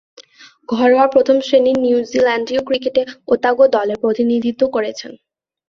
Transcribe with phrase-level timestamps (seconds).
[0.69, 3.01] ঘরোয়া প্রথম-শ্রেণীর নিউজিল্যান্ডীয় ক্রিকেটে
[3.27, 5.11] ওতাগো দলের প্রতিনিধিত্ব করেছেন।